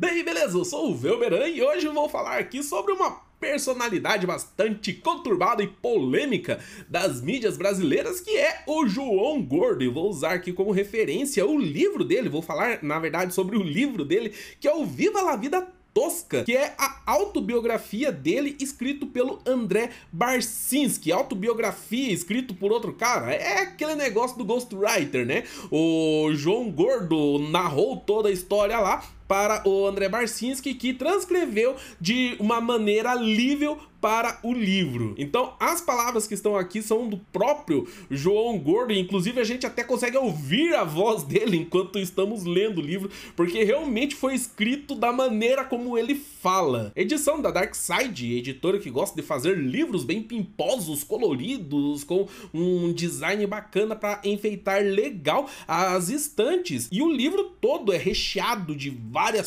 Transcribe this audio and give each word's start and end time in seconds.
Bem, 0.00 0.24
beleza, 0.24 0.56
eu 0.56 0.64
sou 0.64 0.90
o 0.90 0.94
Velberan 0.94 1.46
e 1.46 1.60
hoje 1.60 1.84
eu 1.84 1.92
vou 1.92 2.08
falar 2.08 2.38
aqui 2.38 2.62
sobre 2.62 2.90
uma 2.90 3.20
personalidade 3.38 4.26
bastante 4.26 4.94
conturbada 4.94 5.62
e 5.62 5.66
polêmica 5.66 6.58
das 6.88 7.20
mídias 7.20 7.58
brasileiras, 7.58 8.18
que 8.18 8.34
é 8.34 8.62
o 8.66 8.86
João 8.86 9.42
Gordo. 9.42 9.84
E 9.84 9.88
vou 9.88 10.08
usar 10.08 10.32
aqui 10.32 10.54
como 10.54 10.70
referência 10.70 11.44
o 11.44 11.58
livro 11.58 12.02
dele, 12.02 12.30
vou 12.30 12.40
falar, 12.40 12.82
na 12.82 12.98
verdade, 12.98 13.34
sobre 13.34 13.58
o 13.58 13.62
livro 13.62 14.02
dele, 14.02 14.32
que 14.58 14.66
é 14.66 14.74
o 14.74 14.86
Viva 14.86 15.20
la 15.20 15.36
Vida 15.36 15.68
Tosca, 15.92 16.44
que 16.44 16.56
é 16.56 16.74
a 16.78 17.02
autobiografia 17.04 18.10
dele 18.10 18.56
escrito 18.58 19.06
pelo 19.06 19.38
André 19.44 19.90
Barcinski. 20.10 21.12
Autobiografia 21.12 22.10
escrito 22.10 22.54
por 22.54 22.72
outro 22.72 22.94
cara. 22.94 23.34
É 23.34 23.58
aquele 23.58 23.96
negócio 23.96 24.38
do 24.38 24.46
Ghostwriter, 24.46 25.26
né? 25.26 25.44
O 25.70 26.30
João 26.32 26.70
Gordo 26.70 27.38
narrou 27.50 27.98
toda 27.98 28.30
a 28.30 28.32
história 28.32 28.78
lá 28.78 29.04
para 29.30 29.62
o 29.64 29.86
André 29.86 30.08
Barcinski, 30.08 30.74
que 30.74 30.92
transcreveu 30.92 31.76
de 32.00 32.34
uma 32.40 32.60
maneira 32.60 33.14
lível 33.14 33.78
para 34.00 34.38
o 34.42 34.52
livro. 34.52 35.14
Então, 35.18 35.52
as 35.60 35.80
palavras 35.80 36.26
que 36.26 36.34
estão 36.34 36.56
aqui 36.56 36.82
são 36.82 37.08
do 37.08 37.18
próprio 37.32 37.86
João 38.10 38.58
Gordo, 38.58 38.92
inclusive 38.92 39.38
a 39.40 39.44
gente 39.44 39.66
até 39.66 39.84
consegue 39.84 40.16
ouvir 40.16 40.74
a 40.74 40.84
voz 40.84 41.22
dele 41.22 41.58
enquanto 41.58 41.98
estamos 41.98 42.44
lendo 42.44 42.78
o 42.78 42.84
livro, 42.84 43.10
porque 43.36 43.62
realmente 43.62 44.14
foi 44.14 44.34
escrito 44.34 44.94
da 44.94 45.12
maneira 45.12 45.64
como 45.64 45.98
ele 45.98 46.14
fala. 46.14 46.92
Edição 46.96 47.40
da 47.42 47.50
Dark 47.50 47.74
Side, 47.74 48.38
editora 48.38 48.78
que 48.78 48.90
gosta 48.90 49.20
de 49.20 49.26
fazer 49.26 49.58
livros 49.58 50.04
bem 50.04 50.22
pimposos, 50.22 51.04
coloridos, 51.04 52.02
com 52.02 52.26
um 52.54 52.92
design 52.92 53.46
bacana 53.46 53.94
para 53.94 54.20
enfeitar 54.24 54.82
legal 54.82 55.48
as 55.68 56.08
estantes. 56.08 56.88
E 56.90 57.02
o 57.02 57.12
livro 57.12 57.52
todo 57.60 57.92
é 57.92 57.98
recheado 57.98 58.74
de 58.74 58.90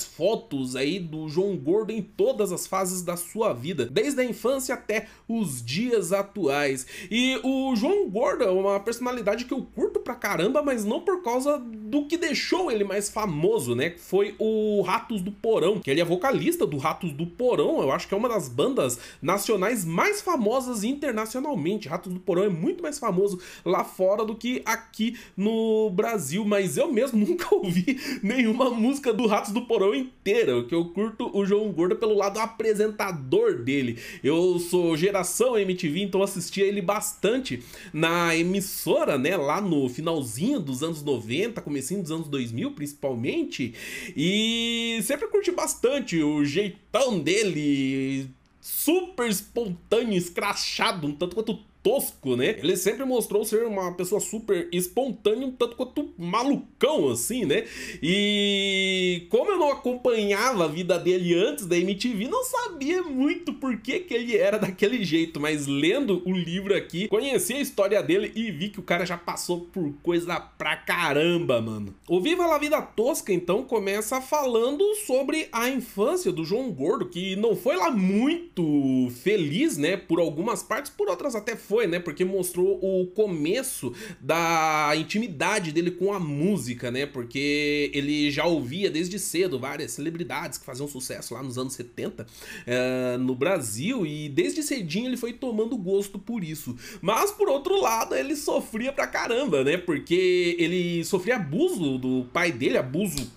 fotos 0.06 0.76
aí 0.76 1.00
do 1.00 1.28
João 1.28 1.58
Gordo 1.58 1.92
em 1.92 2.02
todas 2.02 2.52
as 2.52 2.68
fases 2.68 3.02
da 3.02 3.18
sua 3.18 3.54
vida, 3.54 3.86
desde 3.86 4.22
a 4.22 4.26
infância 4.26 4.76
até 4.76 5.08
os 5.28 5.64
dias 5.64 6.14
atuais. 6.14 6.86
E 7.10 7.40
o 7.44 7.76
João 7.76 8.10
Gordo 8.10 8.44
é 8.44 8.50
uma 8.50 8.80
personalidade 8.80 9.46
que 9.46 9.54
eu 9.54 9.64
curto 9.76 10.00
pra 10.00 10.16
caramba, 10.16 10.62
mas 10.62 10.86
não 10.86 11.02
por 11.02 11.24
causa 11.24 11.58
do 11.60 12.06
que 12.06 12.18
deixou 12.18 12.72
ele 12.72 12.84
mais 12.84 13.10
famoso, 13.10 13.76
né? 13.76 13.96
Foi 13.98 14.36
o 14.38 14.82
Ratos 14.82 15.22
do 15.22 15.32
Porão, 15.32 15.80
que 15.80 15.90
ele 15.90 16.02
é 16.02 16.06
vocalista 16.06 16.66
do 16.66 16.78
Ratos 16.78 17.12
do 17.12 17.26
Porão, 17.26 17.82
eu 17.82 17.92
acho 17.92 18.08
que 18.08 18.14
é 18.14 18.18
uma 18.18 18.30
das 18.30 18.48
bandas 18.48 19.00
nacionais 19.22 19.84
mais 19.84 20.22
famosas 20.22 20.84
internacionalmente. 20.84 21.88
Ratos 21.88 22.14
do 22.14 22.20
Porão 22.20 22.44
é 22.44 22.50
muito 22.50 22.84
mais 22.84 23.00
famoso 23.00 23.40
lá 23.66 23.84
fora 23.84 24.24
do 24.24 24.36
que 24.36 24.62
aqui 24.66 25.18
no 25.36 25.90
Brasil, 25.90 26.46
mas 26.46 26.78
eu 26.78 26.92
mesmo 26.92 27.18
nunca 27.26 27.54
ouvi 27.56 28.00
nenhuma 28.22 28.70
música 28.70 29.12
do 29.12 29.28
Ratos 29.28 29.52
do 29.52 29.63
Porão 29.66 29.94
inteira, 29.94 30.64
que 30.64 30.76
eu 30.76 30.86
curto 30.86 31.30
o 31.34 31.46
João 31.46 31.72
Gordo 31.72 31.96
pelo 31.96 32.16
lado 32.16 32.40
apresentador 32.40 33.64
dele. 33.64 33.98
Eu 34.24 34.60
sou 34.60 34.96
geração 34.96 35.58
MTV, 35.58 36.02
então 36.02 36.22
assistia 36.22 36.66
ele 36.66 36.82
bastante 36.82 37.64
na 37.92 38.36
emissora, 38.36 39.18
né, 39.18 39.36
lá 39.36 39.62
no 39.62 39.90
finalzinho 39.90 40.60
dos 40.60 40.84
anos 40.84 41.04
90, 41.04 41.62
comecinho 41.62 42.02
dos 42.02 42.12
anos 42.12 42.28
2000, 42.28 42.72
principalmente. 42.72 43.74
E 44.16 45.00
sempre 45.04 45.28
curti 45.28 45.52
bastante 45.52 46.22
o 46.22 46.44
jeitão 46.46 47.20
dele, 47.20 48.28
super 48.62 49.30
espontâneo, 49.30 50.18
escrachado, 50.18 51.08
um 51.08 51.14
tanto 51.14 51.36
quanto 51.36 51.60
tosco, 51.84 52.38
né? 52.38 52.56
Ele 52.58 52.78
sempre 52.78 53.04
mostrou 53.04 53.44
ser 53.44 53.66
uma 53.66 53.94
pessoa 53.94 54.22
super 54.22 54.70
espontânea, 54.72 55.46
um 55.46 55.52
tanto 55.52 55.76
quanto 55.76 56.14
malucão, 56.18 57.10
assim, 57.10 57.44
né? 57.46 57.66
E 58.02 59.28
como 59.30 59.52
eu 59.52 59.60
não 59.60 59.70
acompanhava 59.70 60.64
a 60.64 60.68
vida 60.68 60.98
dele 60.98 61.36
antes 61.36 61.66
da 61.66 61.78
MTV, 61.78 62.28
não 62.30 62.44
sabia 62.46 63.04
muito 63.04 63.54
por 63.54 63.78
que, 63.78 64.00
que 64.00 64.14
ele 64.14 64.38
era 64.38 64.58
daquele 64.58 65.04
jeito, 65.04 65.40
mas 65.40 65.68
lendo 65.68 66.22
o 66.26 66.32
livro 66.32 66.76
aqui, 66.76 67.08
conheci 67.10 67.54
a 67.54 67.62
história 67.62 68.02
dele 68.02 68.32
e 68.34 68.50
vi 68.50 68.70
que 68.70 68.80
o 68.80 68.84
cara 68.84 69.06
já 69.06 69.18
passou 69.18 69.62
por 69.74 69.94
coisa 70.02 70.40
pra 70.40 70.78
caramba, 70.78 71.62
mano. 71.62 71.94
O 72.08 72.22
Viva 72.22 72.46
la 72.46 72.58
Vida 72.58 72.82
Tosca, 72.82 73.34
então, 73.34 73.64
começa 73.64 74.22
falando 74.22 74.84
sobre 75.06 75.50
a 75.52 75.68
infância 75.68 76.32
do 76.32 76.46
João 76.46 76.72
Gordo, 76.72 77.10
que 77.10 77.36
não 77.36 77.56
foi 77.56 77.76
lá 77.76 77.92
muito 77.92 79.12
feliz, 79.22 79.78
né? 79.78 79.98
Por 79.98 80.20
algumas 80.20 80.64
partes, 80.64 80.92
por 80.92 81.10
outras 81.10 81.36
até 81.36 81.56
foi 81.56 81.73
foi, 81.74 81.88
né? 81.88 81.98
Porque 81.98 82.24
mostrou 82.24 82.80
o 82.84 83.08
começo 83.08 83.96
da 84.22 84.92
intimidade 84.96 85.72
dele 85.72 85.90
com 85.90 86.14
a 86.14 86.20
música, 86.20 86.92
né? 86.92 87.08
Porque 87.08 87.90
ele 87.96 88.30
já 88.30 88.46
ouvia 88.46 88.92
desde 88.92 89.18
cedo 89.18 89.58
várias 89.58 89.94
celebridades 89.94 90.60
que 90.60 90.66
faziam 90.66 90.88
sucesso 90.88 91.34
lá 91.34 91.42
nos 91.42 91.58
anos 91.58 91.74
70 91.74 92.28
é, 92.68 93.18
no 93.18 93.34
Brasil 93.34 94.06
e 94.06 94.30
desde 94.30 94.62
cedinho 94.62 95.08
ele 95.08 95.18
foi 95.18 95.34
tomando 95.34 95.76
gosto 95.76 96.20
por 96.20 96.44
isso. 96.44 96.76
Mas 97.02 97.32
por 97.32 97.50
outro 97.50 97.82
lado, 97.82 98.14
ele 98.14 98.36
sofria 98.36 98.94
pra 98.94 99.08
caramba, 99.08 99.64
né? 99.64 99.76
Porque 99.76 100.56
ele 100.60 101.04
sofria 101.04 101.38
abuso 101.38 101.98
do 101.98 102.26
pai 102.32 102.52
dele, 102.52 102.78
abuso 102.78 103.32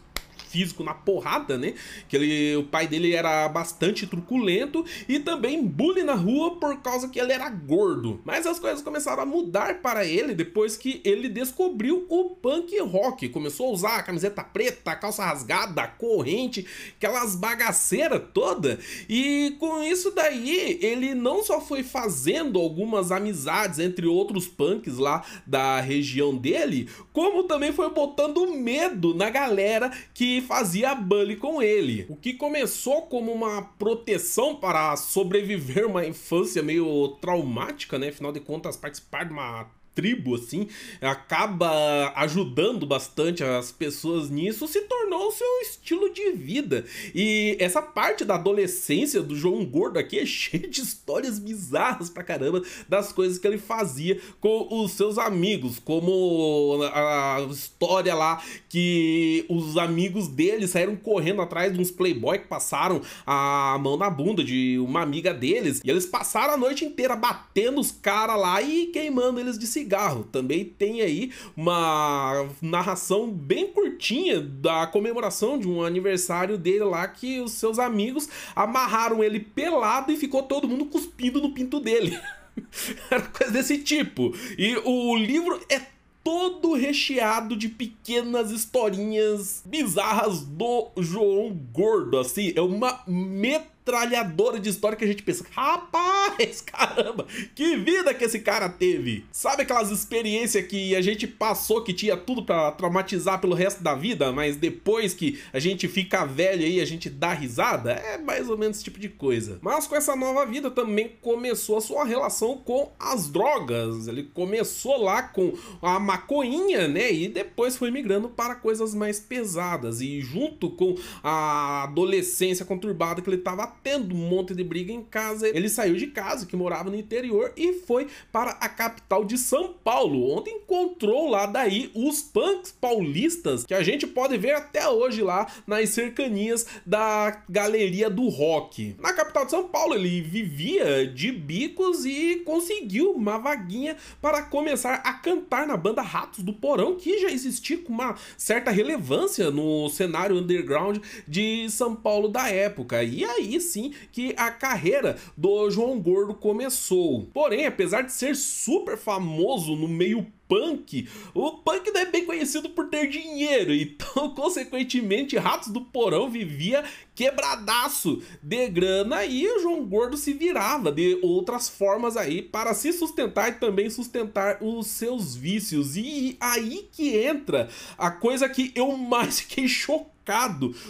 físico 0.57 0.83
na 0.83 0.95
porrada, 0.95 1.59
né? 1.59 1.75
Que 2.09 2.17
ele, 2.17 2.57
o 2.57 2.65
pai 2.65 2.89
dele 2.89 3.13
era 3.13 3.47
bastante 3.49 4.07
truculento 4.07 4.85
e 5.07 5.19
também 5.19 5.63
bullying 5.63 6.05
na 6.05 6.15
rua 6.15 6.57
por 6.57 6.81
causa 6.81 7.09
que 7.09 7.21
ele 7.21 7.33
era 7.33 7.51
gordo. 7.51 8.23
Mas 8.25 8.47
as 8.47 8.59
coisas 8.59 8.83
começaram 8.83 9.23
a 9.23 9.27
mudar 9.27 9.83
para 9.83 10.07
ele 10.07 10.35
depois 10.35 10.77
que 10.77 11.03
ele 11.05 11.29
descobriu 11.29 12.07
o 12.09 12.31
punk 12.31 12.79
rock. 12.81 13.29
Começou 13.29 13.69
a 13.69 13.73
usar 13.73 13.97
a 13.97 14.03
camiseta 14.03 14.43
preta, 14.43 14.97
calça 14.97 15.27
rasgada, 15.27 15.87
corrente, 15.87 16.67
aquelas 16.97 17.37
bagaceiras 17.37 18.23
toda. 18.33 18.79
E 19.09 19.57
com 19.59 19.83
isso 19.83 20.11
daí, 20.13 20.79
ele 20.81 21.15
não 21.15 21.45
só 21.45 21.61
foi 21.61 21.83
fazendo 21.83 22.59
algumas 22.59 23.13
amizades 23.13 23.79
entre 23.79 24.07
outros 24.07 24.47
punks 24.47 24.97
lá 24.97 25.23
da 25.47 25.81
região 25.81 26.35
dele, 26.35 26.89
como 27.13 27.45
também 27.45 27.73
foi 27.73 27.91
botando 27.91 28.47
medo 28.55 29.15
na 29.15 29.29
galera 29.29 29.91
que 30.15 30.46
fazia 30.47 30.95
bullying 30.95 31.37
com 31.37 31.61
ele. 31.61 32.07
O 32.09 32.17
que 32.17 32.35
começou 32.35 33.03
como 33.03 33.33
uma 33.33 33.63
proteção 33.63 34.55
para 34.57 34.97
sobreviver 34.97 35.87
uma 35.87 36.07
infância 36.07 36.63
meio 36.63 37.09
traumática, 37.21 37.99
né? 37.99 38.09
Afinal 38.09 38.33
de 38.33 38.41
contas, 38.41 38.77
participar 38.77 39.25
de 39.25 39.33
uma 39.33 39.69
tribo, 39.97 40.35
assim, 40.35 40.69
acaba 41.01 42.13
ajudando 42.17 42.87
bastante 42.87 43.43
as 43.43 43.73
pessoas 43.73 44.29
nisso, 44.29 44.69
se 44.69 44.83
tornou 44.83 45.29
o 45.29 45.33
seu 45.33 45.61
estilo 45.63 46.13
de 46.13 46.33
vida. 46.33 46.85
E 47.15 47.57
essa 47.59 47.81
parte 47.81 48.23
da 48.23 48.35
adolescência 48.35 49.23
do 49.23 49.35
João 49.35 49.65
Gordo 49.65 49.99
aqui 49.99 50.19
é 50.19 50.27
cheia 50.27 50.69
de 50.69 50.83
histórias 50.83 51.39
bizarras 51.39 52.11
pra 52.11 52.23
caramba 52.23 52.63
das 52.87 53.11
coisas 53.11 53.39
que 53.39 53.47
ele 53.47 53.57
fazia 53.57 54.21
com 54.39 54.69
os 54.83 54.93
seus 54.93 55.17
amigos, 55.17 55.79
como 55.79 56.79
a 56.93 57.47
história 57.51 58.15
lá 58.15 58.43
que 58.69 59.47
os 59.49 59.79
amigos 59.79 60.29
dele 60.29 60.69
saíram 60.69 60.95
correndo 60.95 61.41
atrás 61.41 61.73
de 61.73 61.81
uns 61.81 61.91
playboy 61.91 62.39
que 62.39 62.49
passaram 62.49 63.01
a 63.27 63.79
mão 63.81 63.97
na 63.97 64.11
bunda 64.11 64.45
de 64.45 64.79
uma 64.79 65.01
amiga 65.01 65.33
deles, 65.33 65.81
e 65.83 65.89
eles 65.89 66.05
passaram 66.05 66.53
a 66.53 66.57
noite 66.59 66.85
inteira 66.85 67.17
batendo 67.17 67.81
os 67.81 67.91
caras 67.91 68.39
lá 68.39 68.61
e 68.61 68.87
queimando 68.87 69.41
eles 69.41 69.59
de 69.59 69.67
cigarro 69.67 69.86
cigarro. 69.87 70.25
Também 70.25 70.65
tem 70.65 71.01
aí 71.01 71.33
uma 71.57 72.49
narração 72.61 73.31
bem 73.31 73.69
curtinha 73.69 74.41
da 74.41 74.87
comemoração 74.87 75.59
de 75.59 75.69
um 75.69 75.83
aniversário 75.83 76.59
dele 76.59 76.85
lá 76.85 77.07
que 77.07 77.41
os 77.41 77.53
seus 77.53 77.79
amigos 77.79 78.29
amarraram 78.55 79.23
ele 79.23 79.39
pelado 79.39 80.11
e 80.11 80.17
ficou 80.17 80.43
todo 80.43 80.69
mundo 80.69 80.87
cuspindo 80.87 81.41
no 81.41 81.53
pinto 81.53 81.79
dele. 81.79 82.19
Era 83.11 83.23
coisa 83.23 83.53
desse 83.53 83.79
tipo. 83.79 84.35
E 84.59 84.77
o 84.85 85.17
livro 85.17 85.61
é 85.71 85.81
todo 86.25 86.75
recheado 86.75 87.55
de 87.55 87.69
pequenas 87.69 88.51
historinhas 88.51 89.63
bizarras 89.65 90.41
do 90.41 90.91
João 90.97 91.57
Gordo, 91.73 92.19
assim, 92.19 92.53
é 92.57 92.61
uma 92.61 93.01
meta 93.07 93.76
metralhadora 93.87 94.59
de 94.59 94.69
história 94.69 94.99
que 94.99 95.05
a 95.05 95.07
gente 95.07 95.23
pensa, 95.23 95.47
rapaz, 95.53 96.61
caramba, 96.61 97.25
que 97.55 97.77
vida 97.77 98.13
que 98.13 98.25
esse 98.25 98.41
cara 98.41 98.69
teve. 98.69 99.25
Sabe 99.31 99.63
aquelas 99.63 99.91
experiências 99.91 100.67
que 100.67 100.97
a 100.97 101.01
gente 101.01 101.27
passou 101.27 101.85
que 101.85 101.93
tinha 101.93 102.17
tudo 102.17 102.43
para 102.43 102.73
traumatizar 102.73 103.41
pelo 103.41 103.55
resto 103.55 103.83
da 103.83 103.95
vida, 103.95 104.33
mas 104.33 104.57
depois 104.57 105.15
que 105.15 105.41
a 105.53 105.61
gente 105.61 105.87
fica 105.87 106.27
velho 106.27 106.65
aí, 106.65 106.81
a 106.81 106.85
gente 106.85 107.09
dá 107.09 107.33
risada? 107.33 107.93
É 107.93 108.19
mais 108.19 108.51
ou 108.51 108.59
menos 108.59 108.79
esse 108.79 108.85
tipo 108.85 108.99
de 108.99 109.09
coisa. 109.09 109.59
Mas 109.63 109.87
com 109.87 109.95
essa 109.95 110.17
nova 110.17 110.45
vida 110.45 110.69
também 110.71 111.13
começou 111.23 111.77
a 111.77 111.81
sua 111.81 112.05
relação 112.05 112.59
com 112.59 112.93
as 112.99 113.29
drogas. 113.29 114.09
Ele 114.09 114.25
começou 114.25 115.01
lá 115.01 115.23
com 115.23 115.53
a 115.81 116.01
maconhinha, 116.01 116.89
né? 116.89 117.13
E 117.13 117.29
depois 117.29 117.77
foi 117.77 117.91
migrando 117.93 118.29
para 118.29 118.57
coisas 118.57 118.95
mais 118.95 119.21
pesadas. 119.21 120.01
E 120.01 120.21
junto 120.21 120.71
com 120.71 120.97
a 121.23 121.85
adolescência 121.85 122.65
conturbada 122.65 123.23
que 123.23 123.31
ele 123.31 123.37
tendo 123.83 124.15
um 124.15 124.29
monte 124.29 124.55
de 124.55 124.65
briga 124.65 124.93
em 124.93 125.03
casa, 125.03 125.49
ele 125.49 125.69
saiu 125.69 125.97
de 125.97 126.09
casa, 126.09 126.47
que 126.47 126.57
morava 126.57 126.91
no 126.91 126.97
interior, 126.97 127.53
e 127.57 127.75
foi 127.75 128.09
para 128.33 128.53
a 128.53 128.69
capital 128.69 129.25
de 129.25 129.39
São 129.39 129.73
Paulo, 129.73 130.37
onde 130.37 130.51
encontrou 130.51 131.29
lá 131.29 131.47
daí 131.47 131.91
os 131.95 132.23
punks 132.23 132.73
paulistas, 132.73 133.65
que 133.65 133.75
a 133.75 133.83
gente 133.83 134.07
pode 134.07 134.37
ver 134.39 134.55
até 134.55 134.89
hoje 134.89 135.23
lá 135.23 135.47
nas 135.67 135.91
cercanias 135.91 136.67
da 136.85 137.43
galeria 137.49 138.11
do 138.11 138.29
rock. 138.29 138.97
Na 139.01 139.13
capital 139.37 139.45
de 139.45 139.51
São 139.51 139.69
Paulo, 139.69 139.95
ele 139.95 140.21
vivia 140.23 141.07
de 141.07 141.31
bicos 141.31 142.07
e 142.07 142.37
conseguiu 142.37 143.13
uma 143.13 143.37
vaguinha 143.37 143.97
para 144.21 144.43
começar 144.43 144.95
a 145.05 145.13
cantar 145.13 145.67
na 145.67 145.77
banda 145.77 146.01
Ratos 146.01 146.43
do 146.43 146.55
Porão, 146.55 146.97
que 146.97 147.19
já 147.19 147.31
existia 147.31 147.77
com 147.77 147.93
uma 147.93 148.17
certa 148.39 148.71
relevância 148.71 149.51
no 149.51 149.91
cenário 149.91 150.37
underground 150.37 150.99
de 151.29 151.69
São 151.69 151.95
Paulo 151.95 152.29
da 152.29 152.49
época. 152.49 153.03
E 153.03 153.25
aí 153.25 153.61
sim 153.61 153.93
que 154.11 154.35
a 154.39 154.51
carreira 154.51 155.19
do 155.37 155.71
João 155.71 156.01
Gordo 156.01 156.33
começou. 156.35 157.29
Porém, 157.35 157.67
apesar 157.67 158.03
de 158.03 158.13
ser 158.13 158.35
super 158.35 158.97
famoso 158.97 159.77
no 159.77 159.89
meio 159.89 160.27
punk, 160.49 161.09
o 161.35 161.53
punk 161.53 161.91
não 161.91 162.01
é 162.01 162.07
bem 162.07 162.25
conhecido 162.25 162.71
por 162.71 162.89
ter 162.89 163.09
dinheiro, 163.09 163.73
então, 163.75 164.31
consequentemente, 164.35 165.37
Ratos 165.37 165.69
do 165.69 165.81
Porão 165.81 166.31
vivia 166.31 166.85
quebradaço 167.15 168.23
de 168.43 168.69
grana 168.69 169.25
e 169.25 169.49
o 169.49 169.61
João 169.61 169.85
Gordo 169.87 170.17
se 170.17 170.33
virava 170.35 170.93
de 170.93 171.19
outras 171.23 171.69
formas 171.69 172.17
aí 172.17 172.43
para 172.43 172.75
se 172.75 172.93
sustentar 172.93 173.49
e 173.49 173.53
também 173.53 173.89
sustentar 173.89 174.59
os 174.61 174.87
seus 174.89 175.35
vícios. 175.35 175.97
E 175.97 176.37
aí 176.39 176.89
que 176.93 177.17
entra 177.17 177.69
a 177.97 178.11
coisa 178.11 178.49
que 178.49 178.71
eu 178.75 178.93
mais 178.99 179.41
fiquei 179.41 179.67
chocado 179.67 180.16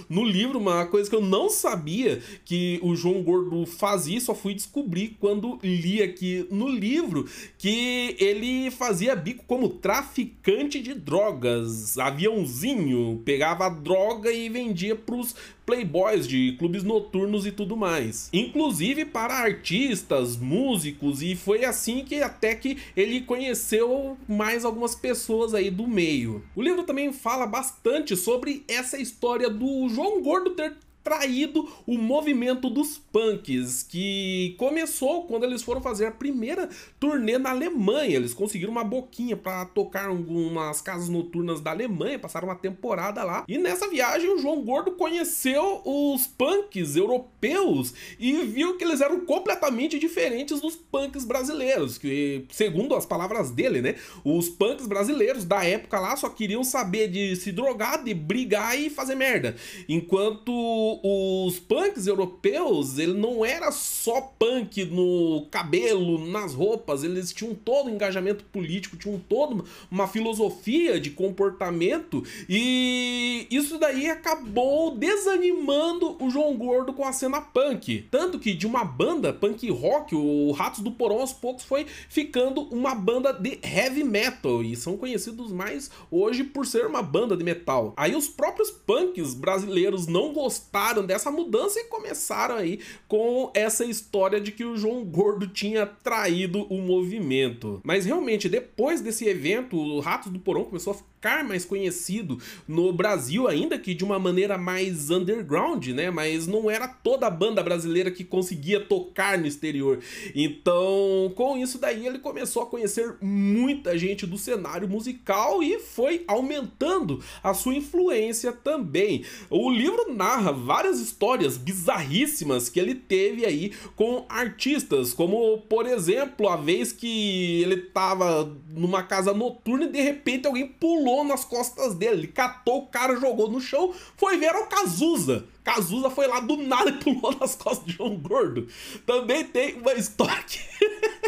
no 0.08 0.24
livro, 0.24 0.58
uma 0.58 0.86
coisa 0.86 1.08
que 1.10 1.16
eu 1.16 1.20
não 1.20 1.50
sabia 1.50 2.22
que 2.44 2.80
o 2.82 2.96
João 2.96 3.22
Gordo 3.22 3.66
fazia, 3.66 4.20
só 4.20 4.34
fui 4.34 4.54
descobrir 4.54 5.16
quando 5.20 5.58
li 5.62 6.02
aqui 6.02 6.46
no 6.50 6.68
livro 6.68 7.26
que 7.58 8.16
ele 8.18 8.70
fazia 8.70 9.14
bico 9.14 9.44
como 9.46 9.68
traficante 9.68 10.80
de 10.80 10.94
drogas, 10.94 11.98
aviãozinho, 11.98 13.20
pegava 13.24 13.68
droga 13.68 14.32
e 14.32 14.48
vendia 14.48 14.96
pros 14.96 15.34
playboys 15.66 16.26
de 16.26 16.52
clubes 16.58 16.84
noturnos 16.84 17.44
e 17.44 17.50
tudo 17.50 17.76
mais. 17.76 18.30
Inclusive 18.32 19.04
para 19.04 19.34
artistas, 19.34 20.36
músicos, 20.36 21.20
e 21.20 21.34
foi 21.34 21.64
assim 21.64 22.04
que 22.04 22.22
até 22.22 22.54
que 22.54 22.78
ele 22.96 23.20
conheceu 23.20 24.16
mais 24.28 24.64
algumas 24.64 24.94
pessoas 24.94 25.52
aí 25.52 25.70
do 25.70 25.88
meio. 25.88 26.44
O 26.54 26.62
livro 26.62 26.84
também 26.84 27.12
fala 27.12 27.46
bastante 27.46 28.16
sobre 28.16 28.64
essa 28.68 28.96
história 28.96 29.50
do 29.50 29.88
João 29.88 30.22
Gordo 30.22 30.50
ter 30.50 30.74
traído 31.06 31.68
o 31.86 31.96
movimento 31.96 32.68
dos 32.68 32.98
punks, 32.98 33.84
que 33.84 34.56
começou 34.58 35.22
quando 35.22 35.44
eles 35.44 35.62
foram 35.62 35.80
fazer 35.80 36.06
a 36.06 36.10
primeira 36.10 36.68
turnê 36.98 37.38
na 37.38 37.50
Alemanha. 37.50 38.16
Eles 38.16 38.34
conseguiram 38.34 38.72
uma 38.72 38.82
boquinha 38.82 39.36
para 39.36 39.66
tocar 39.66 40.08
algumas 40.08 40.80
casas 40.80 41.08
noturnas 41.08 41.60
da 41.60 41.70
Alemanha, 41.70 42.18
passaram 42.18 42.48
uma 42.48 42.56
temporada 42.56 43.22
lá. 43.22 43.44
E 43.46 43.56
nessa 43.56 43.88
viagem 43.88 44.28
o 44.28 44.38
João 44.38 44.64
Gordo 44.64 44.96
conheceu 44.96 45.80
os 45.84 46.26
punks 46.26 46.96
europeus 46.96 47.94
e 48.18 48.44
viu 48.44 48.76
que 48.76 48.82
eles 48.82 49.00
eram 49.00 49.20
completamente 49.20 50.00
diferentes 50.00 50.60
dos 50.60 50.74
punks 50.74 51.24
brasileiros, 51.24 51.98
que 51.98 52.46
segundo 52.50 52.96
as 52.96 53.06
palavras 53.06 53.52
dele, 53.52 53.80
né, 53.80 53.94
os 54.24 54.48
punks 54.48 54.88
brasileiros 54.88 55.44
da 55.44 55.64
época 55.64 56.00
lá 56.00 56.16
só 56.16 56.28
queriam 56.28 56.64
saber 56.64 57.06
de 57.06 57.36
se 57.36 57.52
drogar, 57.52 58.02
de 58.02 58.12
brigar 58.12 58.76
e 58.76 58.90
fazer 58.90 59.14
merda, 59.14 59.54
enquanto 59.88 60.95
os 61.02 61.58
punks 61.58 62.06
europeus, 62.06 62.98
ele 62.98 63.14
não 63.14 63.44
era 63.44 63.70
só 63.70 64.20
punk 64.20 64.84
no 64.84 65.46
cabelo, 65.50 66.26
nas 66.26 66.54
roupas, 66.54 67.04
eles 67.04 67.32
tinham 67.32 67.54
todo 67.54 67.88
um 67.88 67.94
engajamento 67.94 68.44
político, 68.44 68.96
tinham 68.96 69.18
toda 69.28 69.64
uma 69.90 70.08
filosofia 70.08 71.00
de 71.00 71.10
comportamento 71.10 72.22
e 72.48 73.46
isso 73.50 73.78
daí 73.78 74.08
acabou 74.08 74.96
desanimando 74.96 76.16
o 76.22 76.30
João 76.30 76.56
Gordo 76.56 76.92
com 76.92 77.04
a 77.04 77.12
cena 77.12 77.40
punk. 77.40 78.06
Tanto 78.10 78.38
que 78.38 78.54
de 78.54 78.66
uma 78.66 78.84
banda 78.84 79.32
punk 79.32 79.68
rock, 79.70 80.14
o 80.14 80.52
Ratos 80.52 80.80
do 80.80 80.90
Porão 80.90 81.20
aos 81.20 81.32
poucos 81.32 81.64
foi 81.64 81.86
ficando 82.08 82.62
uma 82.62 82.94
banda 82.94 83.32
de 83.32 83.58
heavy 83.62 84.04
metal 84.04 84.62
e 84.62 84.76
são 84.76 84.96
conhecidos 84.96 85.52
mais 85.52 85.90
hoje 86.10 86.44
por 86.44 86.66
ser 86.66 86.86
uma 86.86 87.02
banda 87.02 87.36
de 87.36 87.44
metal. 87.44 87.92
Aí 87.96 88.14
os 88.14 88.28
próprios 88.28 88.70
punks 88.70 89.34
brasileiros 89.34 90.06
não 90.06 90.32
gostaram 90.32 90.85
dessa 90.94 91.30
mudança 91.30 91.78
e 91.80 91.84
começaram 91.84 92.56
aí 92.56 92.80
com 93.08 93.50
essa 93.54 93.84
história 93.84 94.40
de 94.40 94.52
que 94.52 94.64
o 94.64 94.76
João 94.76 95.04
Gordo 95.04 95.46
tinha 95.46 95.86
traído 95.86 96.62
o 96.72 96.80
movimento. 96.80 97.80
Mas 97.84 98.04
realmente, 98.04 98.48
depois 98.48 99.00
desse 99.00 99.26
evento, 99.26 99.76
o 99.76 100.00
Ratos 100.00 100.32
do 100.32 100.38
Porão 100.38 100.64
começou 100.64 100.92
a 100.92 100.96
ficar 101.26 101.42
mais 101.42 101.64
conhecido 101.64 102.38
no 102.68 102.92
Brasil, 102.92 103.48
ainda 103.48 103.76
que 103.76 103.94
de 103.94 104.04
uma 104.04 104.16
maneira 104.16 104.56
mais 104.56 105.10
underground, 105.10 105.88
né? 105.88 106.08
Mas 106.08 106.46
não 106.46 106.70
era 106.70 106.86
toda 106.86 107.26
a 107.26 107.30
banda 107.30 107.62
brasileira 107.64 108.12
que 108.12 108.22
conseguia 108.22 108.78
tocar 108.78 109.36
no 109.36 109.46
exterior. 109.46 109.98
Então, 110.34 111.32
com 111.34 111.56
isso 111.58 111.78
daí, 111.78 112.06
ele 112.06 112.20
começou 112.20 112.62
a 112.62 112.66
conhecer 112.66 113.16
muita 113.20 113.98
gente 113.98 114.24
do 114.24 114.38
cenário 114.38 114.88
musical 114.88 115.62
e 115.62 115.80
foi 115.80 116.22
aumentando 116.28 117.20
a 117.42 117.52
sua 117.52 117.74
influência 117.74 118.52
também. 118.52 119.24
O 119.50 119.68
livro 119.68 120.14
narra 120.14 120.52
várias 120.52 121.00
histórias 121.00 121.56
bizarríssimas 121.56 122.68
que 122.68 122.78
ele 122.78 122.94
teve 122.94 123.44
aí 123.44 123.72
com 123.96 124.24
artistas, 124.28 125.12
como 125.12 125.58
por 125.62 125.86
exemplo, 125.86 126.48
a 126.48 126.56
vez 126.56 126.92
que 126.92 127.62
ele 127.62 127.78
tava 127.78 128.56
numa 128.70 129.02
casa 129.02 129.34
noturna 129.34 129.86
e 129.86 129.90
de 129.90 130.00
repente 130.00 130.46
alguém 130.46 130.66
pulou 130.66 131.15
nas 131.24 131.44
costas 131.44 131.94
dele. 131.94 132.16
Ele 132.16 132.26
catou 132.28 132.78
o 132.78 132.86
cara, 132.86 133.18
jogou 133.18 133.50
no 133.50 133.60
chão, 133.60 133.94
foi 134.16 134.36
ver 134.38 134.54
o 134.54 134.66
Cazuza. 134.66 135.46
Cazuza 135.62 136.10
foi 136.10 136.26
lá 136.26 136.40
do 136.40 136.56
nada 136.56 136.90
e 136.90 136.98
pulou 137.02 137.34
nas 137.38 137.54
costas 137.54 137.86
de 137.86 137.92
João 137.92 138.16
Gordo. 138.16 138.68
Também 139.04 139.44
tem 139.44 139.74
uma 139.80 139.94
história 139.94 140.44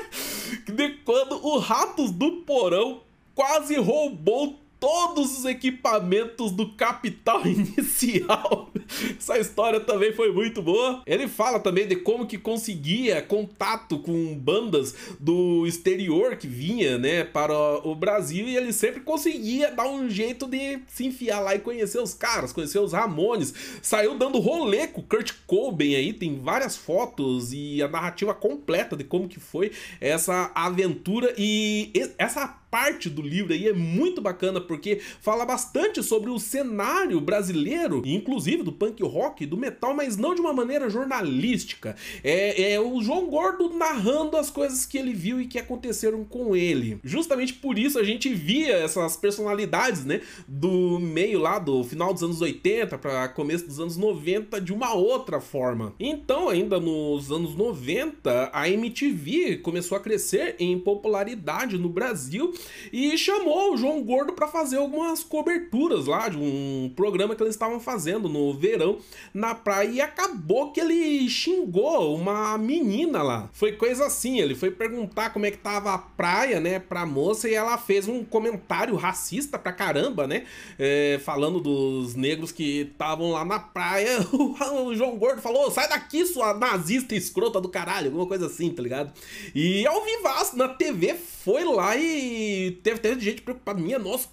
de 0.67 0.91
quando 1.05 1.45
o 1.45 1.59
Ratos 1.59 2.11
do 2.11 2.43
Porão 2.43 3.03
quase 3.35 3.77
roubou 3.77 4.59
todos 4.81 5.39
os 5.39 5.45
equipamentos 5.45 6.53
do 6.53 6.71
capital 6.71 7.45
inicial. 7.47 8.71
Essa 9.19 9.39
história 9.39 9.81
também 9.81 10.13
foi 10.13 10.33
muito 10.33 10.63
boa. 10.63 11.03
Ele 11.07 11.29
fala 11.29 11.59
também 11.59 11.87
de 11.87 11.97
como 11.97 12.27
que 12.27 12.39
conseguia 12.39 13.21
contato 13.21 13.99
com 13.99 14.35
bandas 14.39 14.95
do 15.19 15.67
exterior 15.67 16.37
que 16.37 16.47
vinha, 16.47 16.99
né, 16.99 17.25
para 17.25 17.53
o 17.87 17.95
Brasil 17.95 18.47
e 18.47 18.57
ele 18.57 18.73
sempre 18.73 19.01
conseguia 19.01 19.71
dar 19.71 19.89
um 19.89 20.09
jeito 20.09 20.47
de 20.47 20.81
se 20.87 21.07
enfiar 21.07 21.41
lá 21.41 21.55
e 21.55 21.59
conhecer 21.59 22.01
os 22.01 22.15
caras, 22.15 22.53
conhecer 22.53 22.79
os 22.79 22.93
Ramones. 22.93 23.53
Saiu 23.83 24.17
dando 24.17 24.39
rolê 24.39 24.87
com 24.87 25.03
Kurt 25.03 25.33
Cobain 25.47 25.95
aí, 25.95 26.13
tem 26.13 26.41
várias 26.41 26.77
fotos 26.77 27.53
e 27.53 27.83
a 27.83 27.89
narrativa 27.89 28.35
completa 28.35 28.97
de 28.97 29.05
como 29.05 29.29
que 29.29 29.41
foi 29.41 29.73
essa 30.01 30.51
aventura 30.55 31.35
e 31.37 31.93
essa 32.19 32.47
parte 32.71 33.09
do 33.09 33.23
livro 33.23 33.53
aí 33.53 33.69
é 33.69 33.73
muito 33.73 34.21
bacana 34.21 34.61
porque 34.61 35.01
fala 35.21 35.45
bastante 35.45 36.03
sobre 36.03 36.31
o 36.31 36.39
cenário 36.39 37.21
brasileiro, 37.21 38.03
inclusive 38.05 38.63
do 38.63 38.73
punk 38.73 39.03
rock, 39.03 39.47
do 39.47 39.57
metal, 39.57 39.95
mas 39.95 40.17
não 40.17 40.35
de 40.35 40.41
uma 40.41 40.53
maneira 40.53 40.91
jornalística. 40.91 41.97
É, 42.23 42.73
é 42.73 42.81
o 42.81 43.01
João 43.03 43.27
Gordo 43.27 43.71
narrando 43.71 44.37
as 44.37 44.51
coisas 44.51 44.85
que 44.87 44.99
ele 44.99 45.13
viu 45.13 45.41
e 45.41 45.47
que 45.47 45.59
aconteceram 45.59 46.25
com 46.25 46.55
ele. 46.55 46.99
Justamente 47.03 47.55
por 47.55 47.79
isso 47.79 47.99
a 47.99 48.05
gente 48.05 48.33
via 48.33 48.77
essas 48.77 49.17
personalidades, 49.17 50.05
né, 50.05 50.21
do 50.47 50.99
meio 50.99 51.39
lá 51.39 51.59
do 51.59 51.83
final 51.85 52.13
dos 52.13 52.23
anos 52.23 52.41
80 52.41 52.99
para 52.99 53.29
começo 53.29 53.67
dos 53.67 53.81
anos 53.81 53.97
90 53.97 54.61
de 54.61 54.73
uma 54.73 54.95
outra 54.95 55.41
forma. 55.41 55.95
Então, 55.99 56.49
ainda 56.49 56.79
nos 56.79 57.31
anos 57.31 57.55
90, 57.55 58.51
a 58.53 58.69
MTV 58.69 59.59
começou 59.59 59.97
a 59.97 60.01
crescer 60.01 60.57
em 60.59 60.79
popularidade 60.79 61.79
no 61.79 61.89
Brasil 61.89 62.53
e 62.93 63.17
chamou 63.17 63.73
o 63.73 63.77
João 63.77 64.03
Gordo 64.03 64.33
para 64.33 64.49
fazer 64.49 64.77
algumas 64.77 65.23
coberturas 65.23 66.07
lá 66.07 66.29
de 66.29 66.37
um 66.37 66.93
programa 66.95 67.35
que 67.35 67.43
eles 67.43 67.55
estavam 67.55 67.81
fazendo 67.81 68.29
no 68.29 68.55
verão 68.55 68.99
na 69.33 69.55
praia 69.55 69.89
e 69.89 70.01
acabou 70.01 70.73
que 70.73 70.81
ele 70.81 71.29
xingou 71.29 72.15
uma 72.15 72.57
menina 72.59 73.23
lá. 73.23 73.49
Foi 73.53 73.73
coisa 73.73 74.07
assim, 74.07 74.41
ele 74.41 74.55
foi 74.55 74.71
perguntar 74.71 75.31
como 75.31 75.47
é 75.47 75.51
que 75.51 75.59
tava 75.59 75.93
a 75.93 75.99
praia, 75.99 76.61
né, 76.61 76.79
pra 76.79 77.07
moça 77.07 77.49
e 77.49 77.55
ela 77.55 77.77
fez 77.79 78.09
um 78.09 78.25
comentário 78.25 78.95
racista 78.97 79.59
pra 79.59 79.73
caramba, 79.73 80.27
né, 80.27 80.45
é, 80.79 81.21
falando 81.25 81.61
dos 81.61 82.15
negros 82.15 82.53
que 82.53 82.89
estavam 82.93 83.31
lá 83.33 83.45
na 83.45 83.59
praia. 83.59 84.19
O, 84.69 84.95
João 84.95 85.17
Gordo 85.17 85.41
falou: 85.41 85.71
sai 85.71 85.89
daqui, 85.89 86.27
sua 86.27 86.55
nazista 86.55 87.15
escrota 87.15 87.61
do 87.61 87.69
caralho, 87.69 88.07
alguma 88.07 88.27
coisa 88.27 88.47
assim, 88.47 88.71
tá 88.71 88.83
ligado? 88.83 89.13
E 89.55 89.87
ao 89.87 90.05
vivaço 90.05 90.57
na 90.57 90.69
TV 90.69 91.15
foi 91.15 91.65
lá 91.65 91.97
e 91.97 92.48
teve 92.83 92.97
até 92.97 93.19
gente 93.19 93.43
preocupada. 93.43 93.81
Minha, 93.81 93.99
nossa, 93.99 94.29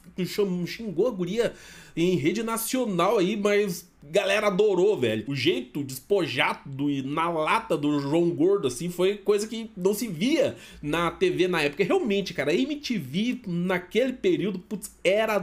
xingou 0.66 1.08
a 1.08 1.12
guria 1.12 1.54
em 1.96 2.16
rede 2.16 2.44
nacional 2.44 3.18
aí, 3.18 3.38
mas 3.38 3.88
galera 4.04 4.48
adorou, 4.48 4.98
velho. 4.98 5.24
O 5.28 5.36
jeito 5.36 5.84
despojado 5.84 6.90
e 6.90 7.02
na 7.02 7.30
lata 7.30 7.78
do 7.78 8.00
João 8.00 8.30
Gordo, 8.30 8.68
assim, 8.68 8.90
foi 8.90 9.18
coisa 9.18 9.48
que 9.48 9.70
não 9.76 9.94
se 9.94 10.08
via 10.08 10.56
na 10.82 11.12
TV 11.12 11.48
na 11.48 11.62
época. 11.62 11.84
Realmente, 11.84 12.34
cara, 12.34 12.52
a 12.52 12.56
MTV 12.56 13.42
naquele 13.48 14.14
período, 14.14 14.60
putz, 14.60 14.96
era 15.04 15.40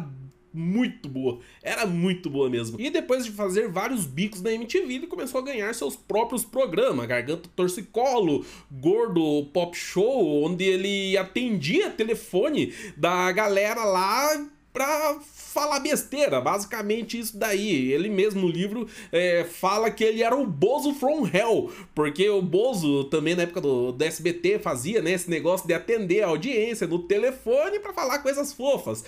muito 0.53 1.09
boa. 1.09 1.39
Era 1.63 1.87
muito 1.87 2.29
boa 2.29 2.49
mesmo. 2.49 2.81
E 2.81 2.91
depois 2.91 3.25
de 3.25 3.31
fazer 3.31 3.69
vários 3.69 4.07
bicos 4.07 4.43
na 4.43 4.53
MTV, 4.53 4.95
ele 4.95 5.07
começou 5.07 5.41
a 5.41 5.45
ganhar 5.45 5.75
seus 5.75 5.97
próprios 5.97 6.45
programas, 6.45 7.07
Garganta 7.07 7.49
Torcicolo, 7.55 8.45
Gordo 8.71 9.47
Pop 9.53 9.77
Show, 9.77 10.45
onde 10.45 10.65
ele 10.65 11.17
atendia 11.17 11.91
telefone 11.91 12.73
da 12.97 13.31
galera 13.33 13.85
lá 13.85 14.47
pra 14.73 15.19
falar 15.23 15.81
besteira, 15.81 16.41
basicamente 16.41 17.19
isso 17.19 17.37
daí. 17.37 17.93
Ele 17.93 18.09
mesmo 18.09 18.41
no 18.41 18.49
livro 18.49 18.89
é, 19.11 19.45
fala 19.45 19.91
que 19.91 20.03
ele 20.03 20.23
era 20.23 20.35
o 20.35 20.47
Bozo 20.47 20.95
from 20.95 21.27
Hell, 21.27 21.71
porque 21.95 22.29
o 22.31 22.41
Bozo 22.41 23.05
também 23.05 23.35
na 23.35 23.43
época 23.43 23.61
do, 23.61 23.93
do 23.93 24.05
SBT 24.05 24.59
fazia 24.59 25.03
né, 25.03 25.13
esse 25.13 25.29
negócio 25.29 25.67
de 25.67 25.75
atender 25.75 26.23
a 26.23 26.29
audiência 26.29 26.87
no 26.87 27.01
telefone 27.01 27.79
para 27.81 27.93
falar 27.93 28.21
coisas 28.21 28.53
fofas, 28.53 29.05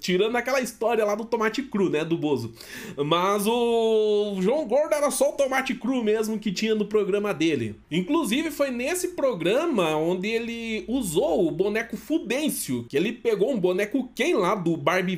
tirando 0.00 0.36
aquela 0.36 0.60
história 0.60 1.04
lá 1.04 1.14
do 1.14 1.24
tomate 1.24 1.62
cru, 1.62 1.90
né, 1.90 2.04
do 2.04 2.16
Bozo. 2.16 2.52
Mas 2.96 3.46
o 3.46 4.38
João 4.40 4.66
Gordo 4.66 4.94
era 4.94 5.10
só 5.10 5.30
o 5.30 5.36
tomate 5.36 5.74
cru 5.74 6.02
mesmo 6.02 6.38
que 6.38 6.50
tinha 6.50 6.74
no 6.74 6.86
programa 6.86 7.34
dele. 7.34 7.76
Inclusive 7.90 8.50
foi 8.50 8.70
nesse 8.70 9.08
programa 9.08 9.94
onde 9.96 10.28
ele 10.28 10.84
usou 10.88 11.46
o 11.46 11.50
boneco 11.50 11.96
Fudêncio, 11.96 12.86
que 12.88 12.96
ele 12.96 13.12
pegou 13.12 13.52
um 13.52 13.60
boneco 13.60 14.10
Ken 14.14 14.36
lá 14.36 14.54
do 14.54 14.76
Barbie 15.02 15.16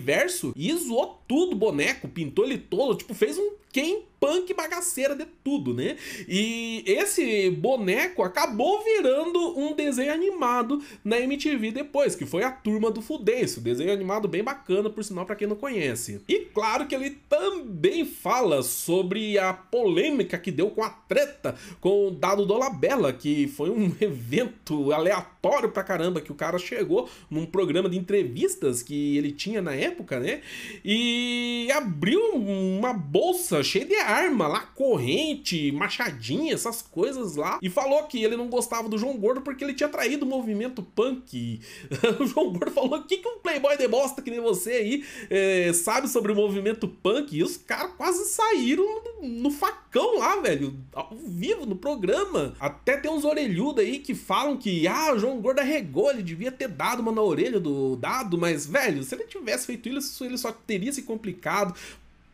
e 0.57 0.75
zoou 0.75 1.21
tudo 1.29 1.55
boneco, 1.55 2.09
pintou 2.09 2.45
ele 2.45 2.59
todo, 2.59 2.97
tipo, 2.97 3.13
fez 3.15 3.37
um 3.37 3.53
quem 3.75 4.05
punk 4.21 4.55
bagaceira 4.55 5.17
de 5.17 5.27
tudo, 5.43 5.75
né? 5.75 5.97
E 6.29 6.85
esse 6.87 7.51
boneco 7.51 8.23
acabou 8.23 8.83
virando 8.83 9.59
um 9.59 9.75
desenho 9.75 10.15
animado 10.15 10.81
na 11.05 11.19
MTV 11.21 11.73
depois, 11.73 12.15
que 12.15 12.25
foi 12.25 12.45
a 12.45 12.51
Turma 12.51 12.91
do 12.91 13.03
Fudêncio, 13.03 13.61
desenho 13.61 13.93
animado 13.93 14.29
bem 14.29 14.43
bacana, 14.43 14.89
por 14.89 15.05
sinal, 15.05 15.27
para 15.27 15.35
quem 15.35 15.49
não 15.49 15.57
conhece. 15.57 16.23
E 16.27 16.39
claro 16.55 16.87
que 16.87 16.95
ele 16.95 17.19
também 17.29 18.07
fala 18.07 18.63
sobre 18.63 19.39
a 19.39 19.53
polêmica 19.53 20.39
que 20.39 20.53
deu 20.53 20.71
com 20.71 20.83
a 20.83 20.89
treta 20.89 21.57
com 21.81 22.07
o 22.07 22.11
Dado 22.13 22.47
Dolabella, 22.47 23.13
que 23.13 23.49
foi 23.49 23.71
um 23.71 23.93
evento 24.01 24.93
aleatório 24.93 25.71
pra 25.71 25.83
caramba, 25.83 26.21
que 26.21 26.33
o 26.33 26.37
cara 26.37 26.59
chegou 26.59 27.11
num 27.29 27.45
programa 27.45 27.91
de 27.91 27.99
entrevistas 27.99 28.83
que 28.83 29.19
ele 29.19 29.33
tinha 29.33 29.61
na 29.61 29.75
época, 29.75 30.21
né? 30.21 30.41
E 30.85 31.69
abriu 31.73 32.21
uma 32.37 32.93
bolsa 32.93 33.64
cheia 33.65 33.85
de 33.85 33.97
arma 33.97 34.47
lá, 34.47 34.61
corrente, 34.61 35.73
machadinha, 35.73 36.55
essas 36.55 36.83
coisas 36.83 37.37
lá. 37.37 37.59
E 37.63 37.69
falou 37.69 38.05
que 38.05 38.23
ele 38.23 38.37
não 38.37 38.49
gostava 38.49 38.89
do 38.89 38.99
João 38.99 39.17
Gordo 39.17 39.41
porque 39.41 39.65
ele 39.65 39.75
tinha 39.75 39.89
traído 39.89 40.25
o 40.25 40.29
movimento 40.29 40.83
punk. 40.83 41.61
o 42.21 42.27
João 42.27 42.53
Gordo 42.53 42.71
falou: 42.71 42.99
o 42.99 43.05
que, 43.05 43.19
que 43.19 43.29
um 43.29 43.39
playboy 43.39 43.77
de 43.77 43.89
bosta 43.89 44.23
que 44.23 44.31
nem 44.31 44.41
você 44.41 44.71
aí 44.73 45.05
é, 45.31 45.73
sabe 45.73 46.09
sobre 46.09 46.33
o 46.33 46.37
movimento 46.37 46.87
punk? 46.87 47.37
E 47.37 47.43
os 47.43 47.57
caras 47.57 47.93
quase 47.97 48.25
saíram 48.27 48.85
no, 48.85 49.29
no 49.29 49.51
facão 49.51 50.19
lá, 50.19 50.37
velho, 50.37 50.79
ao 50.93 51.17
vivo 51.27 51.67
no 51.67 51.77
programa. 51.77 52.55
Até 52.61 52.97
tem 52.97 53.11
uns 53.11 53.25
orelhudos 53.25 53.85
aí 53.85 53.99
que 53.99 54.15
falam 54.15 54.57
que, 54.57 54.87
ah, 54.87 55.15
o 55.15 55.19
João 55.19 55.41
Gordo 55.41 55.61
arregou, 55.61 56.11
ele 56.11 56.23
devia 56.23 56.53
ter 56.53 56.69
dado 56.69 57.01
uma 57.01 57.13
na 57.13 57.23
orelha 57.23 57.59
do 57.59 57.97
dado, 57.97 58.37
mas, 58.37 58.67
velho, 58.67 59.03
se 59.03 59.15
ele 59.15 59.25
tivesse 59.25 59.67
feito 59.67 59.89
isso, 59.89 60.25
ele 60.25 60.39
só 60.39 60.53
teria 60.53 60.93
se 60.93 61.03
complicado 61.03 61.75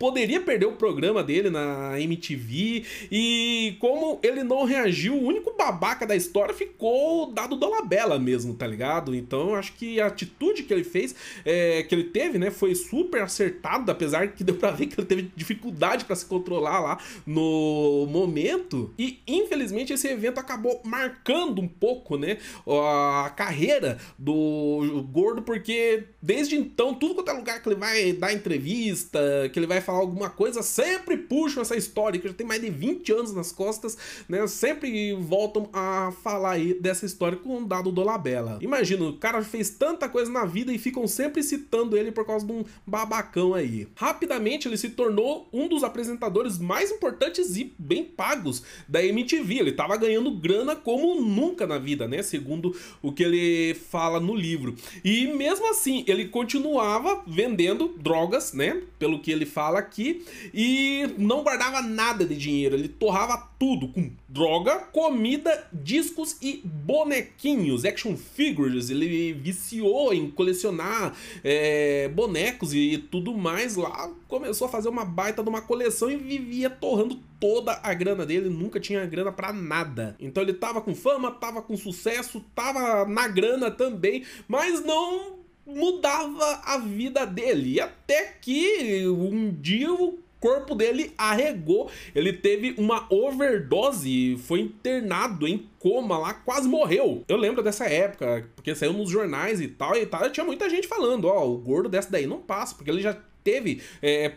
poderia 0.01 0.41
perder 0.41 0.65
o 0.65 0.71
programa 0.71 1.23
dele 1.23 1.51
na 1.51 2.01
MTV 2.01 2.83
e 3.11 3.77
como 3.79 4.19
ele 4.23 4.43
não 4.43 4.63
reagiu, 4.63 5.13
o 5.13 5.23
único 5.23 5.55
babaca 5.55 6.07
da 6.07 6.15
história 6.15 6.55
ficou 6.55 7.31
dado 7.31 7.55
Dolabella 7.55 8.17
mesmo, 8.17 8.55
tá 8.55 8.65
ligado? 8.65 9.13
Então 9.13 9.49
eu 9.49 9.55
acho 9.55 9.73
que 9.73 10.01
a 10.01 10.07
atitude 10.07 10.63
que 10.63 10.73
ele 10.73 10.83
fez, 10.83 11.13
é, 11.45 11.83
que 11.83 11.93
ele 11.93 12.05
teve, 12.05 12.39
né, 12.39 12.49
foi 12.49 12.73
super 12.73 13.21
acertada, 13.21 13.91
apesar 13.91 14.29
que 14.29 14.43
deu 14.43 14.55
pra 14.55 14.71
ver 14.71 14.87
que 14.87 14.99
ele 14.99 15.05
teve 15.05 15.31
dificuldade 15.35 16.05
para 16.05 16.15
se 16.15 16.25
controlar 16.25 16.79
lá 16.79 16.97
no 17.23 18.07
momento. 18.09 18.91
E 18.97 19.19
infelizmente 19.27 19.93
esse 19.93 20.07
evento 20.07 20.39
acabou 20.39 20.81
marcando 20.83 21.61
um 21.61 21.67
pouco, 21.67 22.17
né, 22.17 22.39
a 22.67 23.29
carreira 23.35 23.99
do 24.17 25.05
Gordo, 25.11 25.43
porque 25.43 26.05
desde 26.19 26.55
então, 26.55 26.95
tudo 26.95 27.13
quanto 27.13 27.29
é 27.29 27.33
lugar 27.33 27.61
que 27.61 27.69
ele 27.69 27.75
vai 27.75 28.13
dar 28.13 28.33
entrevista, 28.33 29.19
que 29.53 29.59
ele 29.59 29.67
vai 29.67 29.79
falar 29.79 29.90
falar 29.91 29.99
alguma 29.99 30.29
coisa, 30.29 30.63
sempre 30.63 31.17
puxam 31.17 31.61
essa 31.61 31.75
história, 31.75 32.19
que 32.19 32.27
já 32.27 32.33
tem 32.33 32.47
mais 32.47 32.61
de 32.61 32.69
20 32.69 33.11
anos 33.11 33.33
nas 33.33 33.51
costas, 33.51 33.97
né? 34.27 34.47
Sempre 34.47 35.13
voltam 35.13 35.69
a 35.73 36.13
falar 36.23 36.51
aí 36.51 36.73
dessa 36.73 37.05
história 37.05 37.37
com 37.37 37.57
o 37.57 37.65
dado 37.65 37.91
do 37.91 38.01
Labella. 38.01 38.57
Imagina, 38.61 39.05
o 39.05 39.17
cara 39.17 39.43
fez 39.43 39.69
tanta 39.69 40.07
coisa 40.07 40.31
na 40.31 40.45
vida 40.45 40.71
e 40.71 40.77
ficam 40.77 41.05
sempre 41.07 41.43
citando 41.43 41.97
ele 41.97 42.11
por 42.11 42.25
causa 42.25 42.45
de 42.45 42.53
um 42.53 42.63
babacão 42.87 43.53
aí. 43.53 43.87
Rapidamente 43.95 44.67
ele 44.67 44.77
se 44.77 44.89
tornou 44.89 45.49
um 45.51 45.67
dos 45.67 45.83
apresentadores 45.83 46.57
mais 46.57 46.91
importantes 46.91 47.57
e 47.57 47.73
bem 47.77 48.05
pagos 48.05 48.63
da 48.87 49.03
MTV. 49.03 49.59
Ele 49.59 49.71
tava 49.73 49.97
ganhando 49.97 50.31
grana 50.31 50.75
como 50.75 51.19
nunca 51.19 51.67
na 51.67 51.77
vida, 51.77 52.07
né? 52.07 52.23
Segundo 52.23 52.75
o 53.01 53.11
que 53.11 53.23
ele 53.23 53.73
fala 53.73 54.19
no 54.19 54.33
livro. 54.33 54.75
E 55.03 55.27
mesmo 55.27 55.69
assim, 55.69 56.05
ele 56.07 56.27
continuava 56.27 57.23
vendendo 57.27 57.89
drogas, 57.97 58.53
né? 58.53 58.81
Pelo 58.97 59.19
que 59.19 59.31
ele 59.31 59.45
fala 59.45 59.80
aqui 59.81 60.25
e 60.53 61.13
não 61.17 61.43
guardava 61.43 61.81
nada 61.81 62.25
de 62.25 62.35
dinheiro, 62.35 62.75
ele 62.75 62.87
torrava 62.87 63.49
tudo 63.59 63.89
com 63.89 64.11
droga, 64.27 64.77
comida, 64.91 65.67
discos 65.71 66.37
e 66.41 66.61
bonequinhos, 66.63 67.85
action 67.85 68.15
figures. 68.15 68.89
Ele 68.89 69.33
viciou 69.33 70.13
em 70.13 70.31
colecionar 70.31 71.13
é, 71.43 72.07
bonecos 72.07 72.73
e 72.73 72.97
tudo 72.97 73.37
mais 73.37 73.75
lá. 73.75 74.09
Começou 74.27 74.67
a 74.67 74.71
fazer 74.71 74.89
uma 74.89 75.05
baita 75.05 75.43
de 75.43 75.49
uma 75.49 75.61
coleção 75.61 76.09
e 76.09 76.15
vivia 76.15 76.69
torrando 76.69 77.19
toda 77.39 77.79
a 77.83 77.93
grana 77.93 78.25
dele, 78.25 78.49
nunca 78.49 78.79
tinha 78.79 79.05
grana 79.05 79.31
para 79.31 79.51
nada. 79.51 80.15
Então 80.19 80.41
ele 80.41 80.53
tava 80.53 80.79
com 80.81 80.95
fama, 80.95 81.31
tava 81.31 81.61
com 81.61 81.75
sucesso, 81.75 82.43
tava 82.55 83.05
na 83.05 83.27
grana 83.27 83.69
também, 83.69 84.23
mas 84.47 84.83
não 84.85 85.40
mudava 85.65 86.61
a 86.63 86.77
vida 86.77 87.25
dele. 87.25 87.79
Até 87.79 88.35
que 88.41 89.07
um 89.07 89.51
dia 89.51 89.93
o 89.93 90.19
corpo 90.41 90.73
dele 90.73 91.13
arregou, 91.15 91.89
ele 92.15 92.33
teve 92.33 92.73
uma 92.77 93.05
overdose, 93.13 94.37
foi 94.37 94.61
internado 94.61 95.47
em 95.47 95.69
coma 95.77 96.17
lá, 96.17 96.33
quase 96.33 96.67
morreu. 96.67 97.23
Eu 97.27 97.37
lembro 97.37 97.61
dessa 97.61 97.85
época, 97.85 98.49
porque 98.55 98.73
saiu 98.73 98.91
nos 98.91 99.09
jornais 99.09 99.61
e 99.61 99.67
tal, 99.67 99.95
e 99.95 100.05
tal, 100.05 100.29
tinha 100.31 100.45
muita 100.45 100.67
gente 100.67 100.87
falando, 100.87 101.25
ó, 101.25 101.47
o 101.47 101.57
gordo 101.57 101.87
dessa 101.87 102.09
daí 102.09 102.25
não 102.25 102.39
passa, 102.39 102.73
porque 102.73 102.89
ele 102.89 103.01
já 103.01 103.15
teve 103.43 103.81
é, 104.01 104.33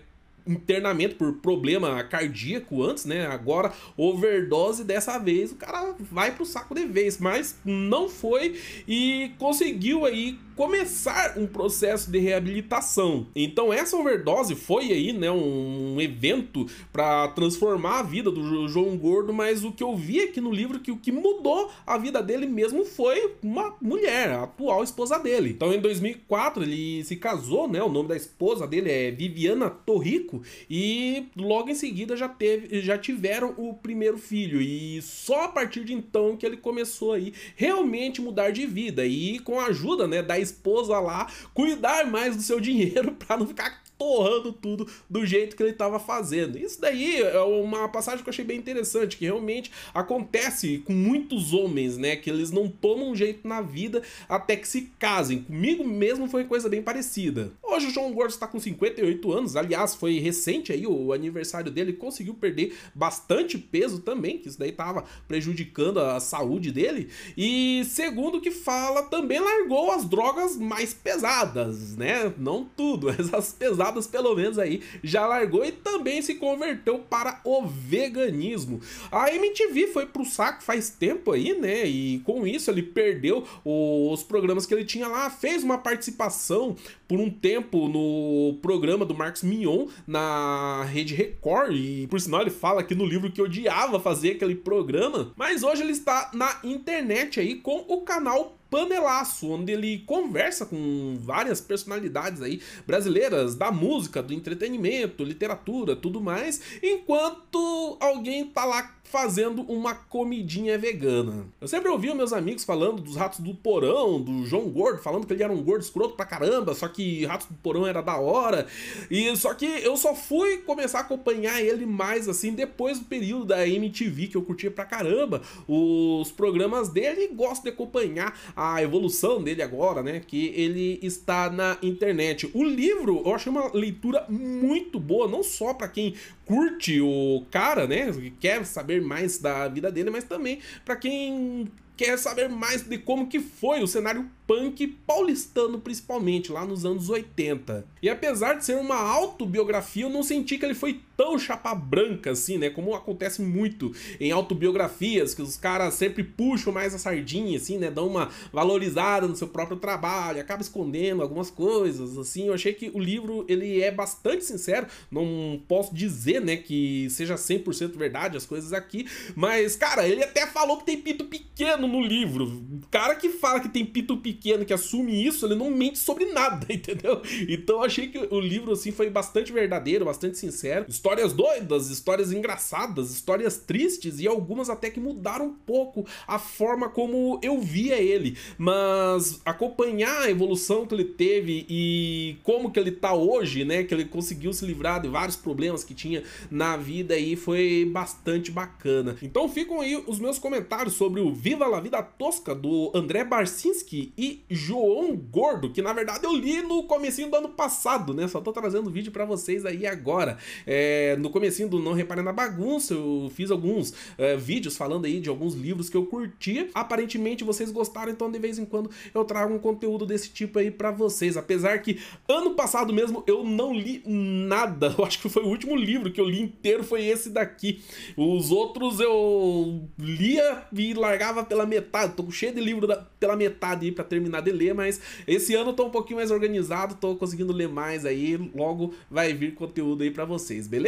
internamento 0.47 1.17
por 1.17 1.35
problema 1.35 2.03
cardíaco 2.05 2.83
antes, 2.83 3.05
né? 3.05 3.27
Agora, 3.27 3.73
overdose 3.97 4.85
dessa 4.85 5.19
vez, 5.19 5.53
o 5.53 5.57
cara 5.57 5.95
vai 5.99 6.35
pro 6.35 6.45
saco 6.45 6.75
de 6.75 6.85
vez, 6.87 7.19
mas 7.19 7.59
não 7.65 8.09
foi 8.09 8.61
e 8.87 9.33
conseguiu 9.39 10.05
aí 10.05 10.39
começar 10.57 11.37
um 11.37 11.47
processo 11.47 12.11
de 12.11 12.19
reabilitação. 12.19 13.27
Então 13.35 13.73
essa 13.73 13.97
overdose 13.97 14.55
foi 14.55 14.93
aí, 14.93 15.13
né, 15.13 15.31
um 15.31 16.01
evento 16.01 16.67
para 16.93 17.29
transformar 17.29 18.01
a 18.01 18.03
vida 18.03 18.31
do 18.31 18.69
João 18.69 18.97
Gordo, 18.97 19.33
mas 19.33 19.65
o 19.65 19.73
que 19.73 19.83
eu 19.83 19.97
vi 19.97 20.21
aqui 20.21 20.41
no 20.41 20.53
livro 20.53 20.81
que 20.81 20.91
o 20.91 20.97
que 20.97 21.13
mudou 21.13 21.71
a 21.87 21.99
vida 21.99 22.23
dele 22.23 22.47
mesmo 22.47 22.85
foi 22.85 23.35
uma 23.43 23.75
mulher, 23.81 24.31
a 24.31 24.45
atual 24.45 24.83
esposa 24.83 25.19
dele. 25.19 25.51
Então 25.51 25.73
em 25.73 25.81
2004 25.81 26.63
ele 26.63 27.05
se 27.05 27.17
casou, 27.17 27.69
né? 27.69 27.83
O 27.83 27.89
nome 27.89 28.09
da 28.09 28.17
esposa 28.17 28.67
dele 28.67 28.91
é 28.91 29.11
Viviana 29.11 29.71
Torrico 29.71 30.43
e 30.69 31.27
logo 31.37 31.71
em 31.71 31.75
seguida 31.75 32.17
já 32.17 32.29
teve 32.29 32.81
já 32.81 32.99
tiveram 32.99 33.55
o 33.57 33.75
primeiro 33.75 34.19
filho 34.19 34.61
e 34.61 35.01
só 35.03 35.45
a 35.45 35.49
partir 35.49 35.85
de 35.85 35.93
então 35.93 36.37
que 36.37 36.45
ele 36.45 36.57
começou 36.57 37.13
aí 37.13 37.33
realmente 37.57 38.21
mudar 38.21 38.51
de 38.51 38.67
vida 38.67 39.05
e 39.07 39.39
com 39.39 39.59
a 39.59 39.67
ajuda, 39.67 40.07
né, 40.07 40.23
da 40.23 40.39
esposa 40.45 40.99
lá 41.01 41.27
cuidar 41.53 42.07
mais 42.07 42.37
do 42.37 42.43
seu 42.43 42.61
dinheiro 42.61 43.13
para 43.19 43.37
não 43.37 43.47
ficar 43.47 43.83
torrando 43.99 44.53
tudo 44.53 44.87
do 45.09 45.25
jeito 45.25 45.57
que 45.57 45.63
ele 45.63 45.71
estava 45.71 45.99
fazendo. 45.99 46.59
Isso 46.59 46.81
daí 46.81 47.23
é 47.23 47.41
uma 47.41 47.89
passagem 47.89 48.23
que 48.23 48.29
eu 48.29 48.33
achei 48.33 48.45
bem 48.45 48.59
interessante, 48.59 49.17
que 49.17 49.25
realmente 49.25 49.71
acontece 49.93 50.79
com 50.79 50.93
muitos 50.93 51.53
homens, 51.53 51.97
né? 51.97 52.17
Que 52.17 52.31
eles 52.31 52.51
não 52.51 52.69
tomam 52.69 53.15
jeito 53.15 53.47
na 53.47 53.61
vida 53.61 54.03
até 54.29 54.57
que 54.57 54.67
se 54.67 54.93
casem. 54.99 55.43
Comigo 55.43 55.85
mesmo 55.85 56.29
foi 56.29 56.45
coisa 56.45 56.69
bem 56.69 56.83
parecida. 56.83 57.53
Hoje 57.63 57.87
o 57.87 57.91
João 57.91 58.13
Gordo 58.13 58.31
está 58.31 58.47
com 58.47 58.59
58 58.59 59.33
anos, 59.33 59.57
aliás, 59.57 59.95
foi 59.95 60.19
recente 60.19 60.73
aí 60.73 60.87
o 60.87 61.13
aniversário 61.13 61.71
dele, 61.71 61.93
conseguiu 61.93 62.35
perder 62.35 62.77
bastante 62.95 63.59
peso 63.59 64.01
também, 64.01 64.39
que 64.39 64.49
isso 64.49 64.59
daí 64.59 64.71
estava 64.71 65.05
prejudicando 65.27 66.01
a 66.01 66.21
saúde 66.21 66.71
dele. 66.71 67.09
E 67.37 67.85
segundo 67.87 68.41
que 68.41 68.51
fala, 68.51 69.03
também 69.05 69.41
largou 69.41 69.91
as 69.91 70.05
drogas 70.05 70.57
mais 70.57 70.95
pesadas, 70.95 71.97
né? 71.97 72.33
Não 72.39 72.65
tudo, 72.65 73.11
essas 73.11 73.53
pesadas 73.53 73.84
pelo 74.07 74.35
menos 74.35 74.59
aí 74.59 74.83
já 75.03 75.27
largou 75.27 75.65
e 75.65 75.73
também 75.73 76.23
se 76.23 76.35
converteu 76.35 76.99
para 76.99 77.41
o 77.45 77.67
veganismo. 77.67 78.81
A 79.11 79.33
MTV 79.33 79.89
foi 79.89 80.07
pro 80.07 80.25
saco 80.25 80.63
faz 80.63 80.91
tempo 80.91 81.33
aí, 81.33 81.55
né? 81.59 81.87
E 81.87 82.21
com 82.21 82.47
isso 82.47 82.71
ele 82.71 82.83
perdeu 82.83 83.45
os 83.65 84.23
programas 84.23 84.67
que 84.67 84.75
ele 84.75 84.85
tinha 84.85 85.09
lá, 85.09 85.31
fez 85.31 85.63
uma 85.63 85.79
participação 85.79 86.77
por 87.07 87.21
um 87.21 87.31
tempo 87.31 87.89
no 87.89 88.59
programa 88.61 89.05
do 89.05 89.15
Marcos 89.15 89.43
Mion 89.43 89.87
na 90.07 90.85
Rede 90.85 91.15
Record 91.15 91.75
e 91.75 92.07
por 92.07 92.21
sinal 92.21 92.43
ele 92.43 92.51
fala 92.51 92.81
aqui 92.81 92.95
no 92.95 93.05
livro 93.05 93.31
que 93.31 93.43
odiava 93.43 94.01
fazer 94.01 94.33
aquele 94.33 94.55
programa, 94.55 95.33
mas 95.37 95.63
hoje 95.63 95.83
ele 95.83 95.93
está 95.93 96.31
na 96.33 96.59
internet 96.65 97.41
aí 97.41 97.57
com 97.57 97.85
o 97.89 98.01
canal 98.03 98.57
panelaço, 98.75 99.49
onde 99.51 99.73
ele 99.73 99.99
conversa 100.01 100.67
com 100.67 101.17
várias 101.21 101.61
personalidades 101.61 102.43
aí 102.43 102.61
brasileiras 102.85 103.55
da 103.55 103.71
música, 103.71 104.21
do 104.21 104.35
entretenimento, 104.35 105.23
literatura, 105.23 105.95
tudo 105.95 106.21
mais, 106.21 106.61
enquanto 106.83 107.97
alguém 108.01 108.47
tá 108.47 108.65
lá 108.65 108.95
fazendo 109.05 109.63
uma 109.63 109.95
comidinha 109.95 110.77
vegana. 110.77 111.47
Eu 111.61 111.69
sempre 111.69 111.89
ouvi 111.89 112.13
meus 112.13 112.33
amigos 112.33 112.65
falando 112.65 113.01
dos 113.01 113.15
Ratos 113.15 113.39
do 113.39 113.55
Porão, 113.55 114.21
do 114.21 114.45
João 114.45 114.69
Gordo, 114.69 115.01
falando 115.01 115.25
que 115.25 115.33
ele 115.33 115.45
era 115.45 115.53
um 115.53 115.63
gordo 115.63 115.83
escroto 115.83 116.17
pra 116.17 116.27
caramba, 116.27 116.75
só 116.75 116.89
que 116.89 116.94
Ratos 117.25 117.49
do 117.49 117.55
Porão 117.55 117.87
era 117.87 118.01
da 118.01 118.17
hora. 118.17 118.67
E 119.11 119.35
só 119.37 119.55
que 119.55 119.67
eu 119.67 119.97
só 119.97 120.15
fui 120.15 120.59
começar 120.59 120.99
a 120.99 121.01
acompanhar 121.03 121.61
ele 121.61 121.87
mais 121.87 122.29
assim 122.29 122.53
depois 122.53 122.99
do 122.99 123.05
período 123.07 123.47
da 123.47 123.67
MTV 123.67 124.29
que 124.29 124.37
eu 124.37 124.43
curtia 124.43 124.71
pra 124.71 124.85
caramba 124.85 125.43
os 125.67 126.31
programas 126.33 126.89
dele 126.89 127.23
e 127.23 127.29
gosto 127.29 127.65
de 127.65 127.71
acompanhar 127.71 128.39
a 128.57 128.83
evolução 128.83 129.43
dele 129.43 129.63
agora, 129.63 130.03
né, 130.03 130.21
que 130.21 130.53
ele 130.55 130.99
está 131.03 131.51
na 131.51 131.79
internet. 131.83 132.51
O 132.55 132.63
livro 132.63 133.23
eu 133.25 133.35
achei 133.35 133.51
uma 133.51 133.73
leitura 133.73 134.25
muito 134.29 134.99
boa, 134.99 135.29
não 135.29 135.43
só 135.43 135.75
para 135.75 135.89
quem 135.89 136.15
curte 136.45 137.01
o 137.01 137.45
cara, 137.51 137.87
né, 137.87 138.13
que 138.13 138.31
quer 138.31 138.65
saber 138.65 139.01
mais 139.01 139.39
da 139.39 139.69
vida 139.69 139.91
dele, 139.91 140.11
mas 140.11 140.25
também 140.25 140.59
para 140.85 140.97
quem 140.97 141.71
quer 141.97 142.19
saber 142.19 142.49
mais 142.49 142.83
de 142.83 142.99
como 142.99 143.29
que 143.29 143.41
foi 143.41 143.83
o 143.83 143.87
cenário 143.87 144.29
punk 144.47 144.87
paulistano 145.07 145.79
principalmente, 145.81 146.53
lá 146.53 146.65
nos 146.65 146.85
anos 146.85 147.09
80. 147.09 147.87
E 148.03 148.09
apesar 148.09 148.55
de 148.55 148.65
ser 148.65 148.77
uma 148.77 148.97
autobiografia, 148.97 150.05
eu 150.05 150.11
não 150.11 150.23
senti 150.23 150.59
que 150.59 150.65
ele 150.65 150.75
foi 150.75 151.01
tão 151.17 151.39
chapa 151.39 151.75
branca 151.75 152.31
assim, 152.31 152.59
né, 152.59 152.71
como 152.71 152.95
acontece 152.95 153.43
muito 153.43 153.93
em 154.21 154.31
autobiografias, 154.33 155.35
que 155.35 155.43
os 155.43 155.57
caras 155.57 155.95
sempre 155.95 156.23
puxam 156.23 156.73
mais 156.73 156.95
a 156.95 156.99
sardinha 156.99 157.57
assim, 157.57 157.79
né, 157.79 157.91
dão 157.91 158.07
uma 158.07 158.31
valorizada 158.53 159.27
no 159.27 159.37
seu 159.37 159.49
próprio 159.49 159.77
trabalho, 159.77 160.41
acaba 160.41 160.63
escondendo 160.63 161.23
algumas 161.23 161.51
coisas, 161.51 162.17
assim. 162.19 162.47
Eu 162.47 162.55
achei 162.55 162.73
que 162.73 162.91
o 162.95 162.99
livro 162.99 163.45
ele 163.49 163.81
é 163.81 163.91
bastante 163.91 164.45
sincero, 164.45 164.87
não 165.11 165.61
posso 165.69 165.95
dizer, 165.95 166.41
né, 166.41 166.57
que 166.57 167.09
seja 167.11 167.35
100% 167.35 167.97
verdade 167.97 168.37
as 168.37 168.47
coisas 168.47 168.73
aqui, 168.73 169.07
mas 169.35 169.77
cara, 169.77 170.07
ele 170.07 170.23
até 170.23 170.47
falou 170.47 170.79
que 170.79 170.87
tem 170.87 171.01
pito 171.01 171.25
pequeno 171.25 171.87
no 171.87 172.01
livro. 172.01 172.45
O 172.45 172.87
cara 172.91 173.15
que 173.15 173.29
fala 173.31 173.61
que 173.61 173.69
tem 173.69 173.85
pito 173.85 174.17
pequeno 174.17 174.65
que 174.65 174.73
assume 174.73 175.25
isso, 175.25 175.47
ele 175.47 175.55
não 175.55 175.71
mente 175.71 175.99
sobre 175.99 176.27
nada, 176.27 176.67
entendeu? 176.73 177.23
Então 177.49 177.77
eu 177.77 177.83
achei 177.85 178.09
que 178.09 178.19
o 178.19 178.41
livro 178.41 178.73
assim 178.73 178.91
foi 178.91 179.11
bastante 179.11 179.53
verdadeiro, 179.53 180.05
bastante 180.05 180.39
sincero. 180.39 180.85
Histórias 181.05 181.35
doidas, 181.35 181.91
histórias 181.91 182.33
engraçadas, 182.33 183.11
histórias 183.11 183.59
tristes 183.59 184.21
e 184.21 184.27
algumas 184.27 184.71
até 184.71 184.89
que 184.89 184.99
mudaram 184.99 185.49
um 185.49 185.53
pouco 185.53 186.07
a 186.27 186.39
forma 186.39 186.89
como 186.89 187.39
eu 187.43 187.61
via 187.61 187.97
ele. 187.97 188.39
Mas 188.57 189.39
acompanhar 189.45 190.23
a 190.23 190.31
evolução 190.31 190.87
que 190.87 190.95
ele 190.95 191.05
teve 191.05 191.67
e 191.69 192.39
como 192.43 192.71
que 192.71 192.81
ele 192.81 192.91
tá 192.91 193.13
hoje, 193.13 193.67
né, 193.67 193.85
que 193.85 193.93
ele 193.93 194.07
conseguiu 194.07 194.51
se 194.55 194.65
livrar 194.65 195.03
de 195.03 195.09
vários 195.09 195.37
problemas 195.37 195.85
que 195.85 195.93
tinha 195.93 196.23
na 196.51 196.75
vida 196.75 197.13
aí 197.13 197.37
foi 197.37 197.87
bastante 197.93 198.51
bacana. 198.51 199.15
Então 199.21 199.47
ficam 199.47 199.83
aí 199.83 200.03
os 200.07 200.19
meus 200.19 200.39
comentários 200.39 200.95
sobre 200.95 201.21
o 201.21 201.35
Viva 201.35 201.67
la 201.67 201.81
Vida 201.81 202.03
Tosca 202.03 202.55
do 202.55 202.91
André 202.95 203.25
Barcinski 203.25 204.11
e 204.17 204.43
João 204.49 205.15
Gordo, 205.15 205.71
que 205.71 205.83
na 205.83 205.93
verdade 205.93 206.25
eu 206.25 206.33
li 206.35 206.63
no 206.63 206.85
comecinho 206.85 207.29
do 207.29 207.37
ano 207.37 207.51
passado, 207.51 208.15
né? 208.15 208.27
Só 208.27 208.41
tô 208.41 208.55
trazendo 208.55 208.89
vídeo 208.89 209.13
para 209.13 209.27
vocês 209.27 209.67
aí 209.67 209.87
agora. 209.87 210.39
É, 210.67 210.94
no 211.19 211.31
comecinho 211.31 211.69
do 211.69 211.79
Não 211.79 211.93
Repare 211.93 212.23
na 212.23 212.33
Bagunça, 212.33 212.95
eu 212.95 213.31
fiz 213.35 213.51
alguns 213.51 213.95
é, 214.19 214.37
vídeos 214.37 214.77
falando 214.77 215.05
aí 215.05 215.21
de 215.21 215.29
alguns 215.29 215.55
livros 215.55 215.89
que 215.89 215.97
eu 215.97 216.07
curtia. 216.07 216.69
Aparentemente 216.75 217.45
vocês 217.45 217.71
gostaram, 217.71 218.13
então 218.13 218.31
de 218.31 218.39
vez 218.39 218.59
em 218.59 218.65
quando 218.65 218.91
eu 219.15 219.25
trago 219.25 219.55
um 219.55 219.59
conteúdo 219.59 220.07
desse 220.07 220.31
tipo 220.31 220.59
aí 220.59 220.71
para 220.71 220.91
vocês. 220.91 221.37
Apesar 221.37 221.79
que 221.79 222.01
ano 222.29 222.55
passado 222.55 222.93
mesmo 222.93 223.23
eu 223.27 223.45
não 223.45 223.75
li 223.75 224.03
nada. 224.07 224.95
Eu 224.99 225.05
acho 225.05 225.21
que 225.21 225.29
foi 225.29 225.43
o 225.43 225.49
último 225.49 225.75
livro 225.75 226.11
que 226.11 226.21
eu 226.21 226.25
li 226.25 226.41
inteiro 226.41 226.85
foi 226.85 227.05
esse 227.05 227.29
daqui. 227.29 227.83
Os 228.17 228.51
outros 228.51 229.01
eu 229.01 229.89
lia 229.99 230.63
e 230.73 230.95
largava 230.95 231.45
pela 231.45 231.67
metade. 231.67 232.15
Tô 232.15 232.31
cheio 232.31 232.55
de 232.55 232.61
livro 232.61 232.87
da, 232.87 232.97
pela 232.97 233.37
metade 233.37 233.87
aí 233.87 233.93
pra 233.93 234.05
terminar 234.05 234.41
de 234.41 234.53
ler, 234.53 234.75
mas 234.75 235.01
esse 235.27 235.55
ano 235.55 235.71
eu 235.71 235.75
tô 235.75 235.87
um 235.87 235.91
pouquinho 235.91 236.19
mais 236.19 236.31
organizado, 236.31 236.95
tô 236.95 237.17
conseguindo 237.17 237.53
ler 237.53 237.69
mais 237.69 238.07
aí, 238.07 238.37
logo 238.55 238.95
vai 239.11 239.33
vir 239.33 239.55
conteúdo 239.55 240.03
aí 240.03 240.11
para 240.11 240.25
vocês, 240.25 240.67
beleza? 240.67 240.84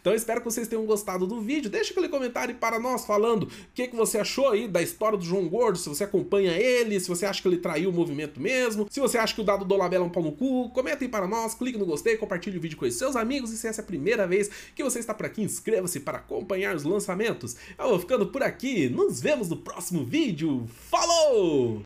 Então 0.00 0.14
espero 0.14 0.40
que 0.40 0.44
vocês 0.44 0.68
tenham 0.68 0.84
gostado 0.84 1.26
do 1.26 1.40
vídeo, 1.40 1.70
deixa 1.70 1.92
aquele 1.92 2.08
comentário 2.08 2.54
para 2.54 2.78
nós 2.78 3.04
falando 3.04 3.44
o 3.44 3.48
que, 3.74 3.88
que 3.88 3.96
você 3.96 4.18
achou 4.18 4.48
aí 4.50 4.68
da 4.68 4.82
história 4.82 5.18
do 5.18 5.24
João 5.24 5.48
Gordo, 5.48 5.78
se 5.78 5.88
você 5.88 6.04
acompanha 6.04 6.52
ele, 6.52 6.98
se 7.00 7.08
você 7.08 7.26
acha 7.26 7.40
que 7.40 7.48
ele 7.48 7.58
traiu 7.58 7.90
o 7.90 7.92
movimento 7.92 8.40
mesmo, 8.40 8.86
se 8.90 9.00
você 9.00 9.18
acha 9.18 9.34
que 9.34 9.40
o 9.40 9.44
dado 9.44 9.64
do 9.64 9.76
Labela 9.76 10.04
é 10.04 10.06
um 10.06 10.10
pau 10.10 10.22
no 10.22 10.32
cu, 10.32 10.70
comenta 10.70 11.04
aí 11.04 11.08
para 11.08 11.26
nós, 11.26 11.54
clique 11.54 11.78
no 11.78 11.86
gostei, 11.86 12.16
compartilhe 12.16 12.58
o 12.58 12.60
vídeo 12.60 12.78
com 12.78 12.84
os 12.84 12.94
seus 12.94 13.16
amigos 13.16 13.50
e 13.52 13.56
se 13.56 13.66
essa 13.66 13.80
é 13.80 13.84
a 13.84 13.86
primeira 13.86 14.26
vez 14.26 14.50
que 14.74 14.82
você 14.82 14.98
está 14.98 15.14
por 15.14 15.26
aqui, 15.26 15.42
inscreva-se 15.42 16.00
para 16.00 16.18
acompanhar 16.18 16.74
os 16.74 16.84
lançamentos. 16.84 17.56
Eu 17.78 17.88
vou 17.88 17.98
ficando 17.98 18.26
por 18.26 18.42
aqui, 18.42 18.88
nos 18.88 19.20
vemos 19.20 19.48
no 19.48 19.56
próximo 19.56 20.04
vídeo, 20.04 20.66
falou! 20.90 21.80